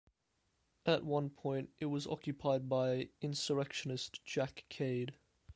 At 0.83 1.05
one 1.05 1.29
point 1.29 1.69
it 1.79 1.85
was 1.85 2.07
occupied 2.07 2.67
by 2.67 3.09
insurrectionist 3.21 4.25
Jack 4.25 4.65
Cade. 4.67 5.13